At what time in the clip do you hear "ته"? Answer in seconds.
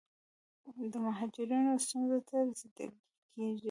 2.27-2.35